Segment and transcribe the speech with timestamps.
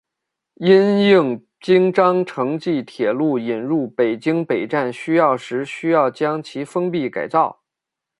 [0.55, 7.61] 因应京张城际铁路引入北京北站需要时需要将其封闭改造。